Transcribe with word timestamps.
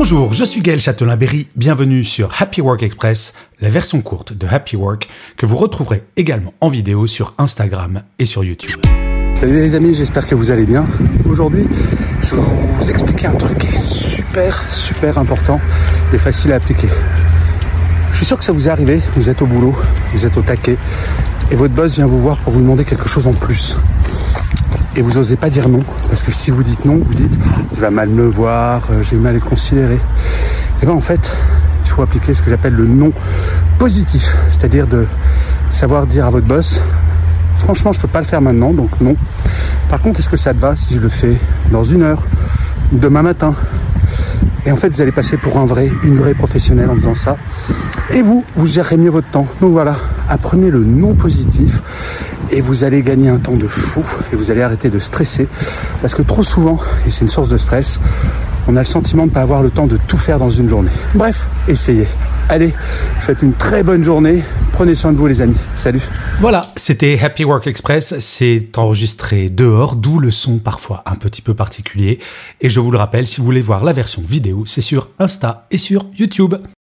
Bonjour, 0.00 0.32
je 0.32 0.44
suis 0.44 0.60
Gaël 0.60 0.78
Châtelain-Berry, 0.78 1.48
bienvenue 1.56 2.04
sur 2.04 2.40
Happy 2.40 2.60
Work 2.60 2.84
Express, 2.84 3.34
la 3.60 3.68
version 3.68 4.00
courte 4.00 4.32
de 4.32 4.46
Happy 4.46 4.76
Work 4.76 5.08
que 5.36 5.44
vous 5.44 5.56
retrouverez 5.56 6.04
également 6.16 6.54
en 6.60 6.68
vidéo 6.68 7.08
sur 7.08 7.34
Instagram 7.36 8.02
et 8.20 8.24
sur 8.24 8.44
YouTube. 8.44 8.80
Salut 9.34 9.60
les 9.60 9.74
amis, 9.74 9.96
j'espère 9.96 10.28
que 10.28 10.36
vous 10.36 10.52
allez 10.52 10.66
bien. 10.66 10.86
Aujourd'hui, 11.28 11.66
je 12.22 12.36
vais 12.36 12.42
vous 12.78 12.90
expliquer 12.90 13.26
un 13.26 13.34
truc 13.34 13.58
qui 13.58 13.66
est 13.66 13.76
super, 13.76 14.72
super 14.72 15.18
important 15.18 15.60
et 16.14 16.18
facile 16.18 16.52
à 16.52 16.56
appliquer. 16.56 16.88
Je 18.12 18.18
suis 18.18 18.26
sûr 18.26 18.38
que 18.38 18.44
ça 18.44 18.52
vous 18.52 18.68
est 18.68 18.70
arrivé, 18.70 19.00
vous 19.16 19.28
êtes 19.28 19.42
au 19.42 19.46
boulot, 19.46 19.74
vous 20.12 20.24
êtes 20.24 20.36
au 20.36 20.42
taquet, 20.42 20.76
et 21.50 21.56
votre 21.56 21.74
boss 21.74 21.96
vient 21.96 22.06
vous 22.06 22.20
voir 22.20 22.36
pour 22.38 22.52
vous 22.52 22.60
demander 22.60 22.84
quelque 22.84 23.08
chose 23.08 23.26
en 23.26 23.32
plus. 23.34 23.76
Et 24.96 25.02
vous 25.02 25.12
n'osez 25.12 25.36
pas 25.36 25.50
dire 25.50 25.68
non, 25.68 25.82
parce 26.08 26.22
que 26.22 26.32
si 26.32 26.50
vous 26.50 26.62
dites 26.62 26.84
non, 26.84 27.00
vous 27.04 27.14
dites 27.14 27.38
il 27.72 27.80
va 27.80 27.90
mal 27.90 28.08
me 28.08 28.26
voir, 28.26 28.82
euh, 28.90 29.02
j'ai 29.02 29.16
mal 29.16 29.36
être 29.36 29.44
considéré. 29.44 29.98
Et 30.82 30.86
bien 30.86 30.94
en 30.94 31.00
fait, 31.00 31.30
il 31.84 31.90
faut 31.90 32.02
appliquer 32.02 32.34
ce 32.34 32.42
que 32.42 32.50
j'appelle 32.50 32.74
le 32.74 32.86
non 32.86 33.12
positif, 33.78 34.36
c'est-à-dire 34.48 34.86
de 34.86 35.06
savoir 35.70 36.06
dire 36.06 36.26
à 36.26 36.30
votre 36.30 36.46
boss 36.46 36.80
franchement, 37.58 37.92
je 37.92 38.00
peux 38.00 38.08
pas 38.08 38.20
le 38.20 38.26
faire 38.26 38.40
maintenant, 38.40 38.72
donc 38.72 38.88
non. 39.00 39.16
Par 39.90 40.00
contre, 40.00 40.20
est-ce 40.20 40.28
que 40.28 40.36
ça 40.36 40.54
te 40.54 40.58
va 40.58 40.74
si 40.76 40.94
je 40.94 41.00
le 41.00 41.08
fais 41.08 41.36
dans 41.70 41.84
une 41.84 42.02
heure, 42.02 42.22
demain 42.92 43.22
matin? 43.22 43.54
Et 44.64 44.72
en 44.72 44.76
fait, 44.76 44.88
vous 44.88 45.00
allez 45.00 45.12
passer 45.12 45.36
pour 45.36 45.58
un 45.58 45.66
vrai, 45.66 45.90
une 46.04 46.16
vraie 46.16 46.34
professionnelle 46.34 46.90
en 46.90 46.94
faisant 46.94 47.14
ça. 47.14 47.36
Et 48.10 48.22
vous, 48.22 48.44
vous 48.56 48.66
gérerez 48.66 48.96
mieux 48.96 49.10
votre 49.10 49.28
temps. 49.30 49.46
Donc 49.60 49.72
voilà, 49.72 49.96
apprenez 50.28 50.70
le 50.70 50.84
non 50.84 51.14
positif 51.14 51.82
et 52.50 52.60
vous 52.60 52.84
allez 52.84 53.02
gagner 53.02 53.28
un 53.28 53.38
temps 53.38 53.56
de 53.56 53.66
fou 53.66 54.04
et 54.32 54.36
vous 54.36 54.50
allez 54.50 54.62
arrêter 54.62 54.90
de 54.90 54.98
stresser 54.98 55.48
parce 56.00 56.14
que 56.14 56.22
trop 56.22 56.42
souvent, 56.42 56.78
et 57.06 57.10
c'est 57.10 57.22
une 57.22 57.28
source 57.28 57.48
de 57.48 57.56
stress, 57.56 58.00
on 58.66 58.76
a 58.76 58.80
le 58.80 58.86
sentiment 58.86 59.24
de 59.24 59.30
ne 59.30 59.34
pas 59.34 59.40
avoir 59.40 59.62
le 59.62 59.70
temps 59.70 59.86
de 59.86 59.98
tout 60.08 60.18
faire 60.18 60.38
dans 60.38 60.50
une 60.50 60.68
journée. 60.68 60.90
Bref, 61.14 61.48
essayez. 61.68 62.06
Allez, 62.50 62.74
faites 63.20 63.42
une 63.42 63.54
très 63.54 63.82
bonne 63.82 64.04
journée. 64.04 64.42
Prenez 64.72 64.94
soin 64.94 65.12
de 65.12 65.16
vous 65.16 65.26
les 65.26 65.40
amis. 65.40 65.56
Salut. 65.74 66.02
Voilà, 66.40 66.66
c'était 66.76 67.18
Happy 67.20 67.44
Work 67.44 67.66
Express. 67.66 68.18
C'est 68.20 68.78
enregistré 68.78 69.48
dehors, 69.48 69.96
d'où 69.96 70.18
le 70.18 70.30
son 70.30 70.58
parfois 70.58 71.02
un 71.06 71.16
petit 71.16 71.42
peu 71.42 71.54
particulier. 71.54 72.20
Et 72.60 72.70
je 72.70 72.80
vous 72.80 72.90
le 72.90 72.98
rappelle, 72.98 73.26
si 73.26 73.38
vous 73.38 73.44
voulez 73.44 73.62
voir 73.62 73.84
la 73.84 73.92
version 73.92 74.22
vidéo, 74.26 74.64
c'est 74.66 74.82
sur 74.82 75.08
Insta 75.18 75.66
et 75.70 75.78
sur 75.78 76.06
YouTube. 76.18 76.54